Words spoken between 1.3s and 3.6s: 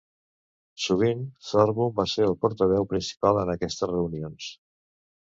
Thorburn va ser el portaveu principal en